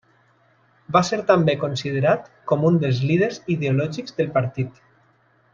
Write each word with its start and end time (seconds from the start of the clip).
Va 0.95 1.01
ser 1.09 1.19
també 1.27 1.55
considerat 1.65 2.25
com 2.53 2.67
un 2.71 2.81
dels 2.85 3.05
líders 3.13 3.41
ideològics 3.57 4.21
del 4.23 4.37
partit. 4.43 4.85